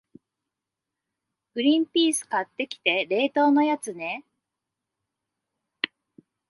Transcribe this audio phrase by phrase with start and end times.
[1.53, 4.25] グリンピース買ってきて、冷凍のやつね。